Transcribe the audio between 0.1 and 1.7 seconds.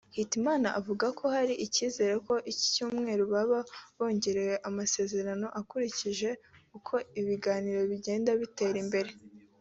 Hitimana avuga ko hari